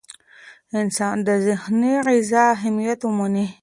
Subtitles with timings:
[0.79, 3.47] انسان باید د ذهني غذا اهمیت ومني.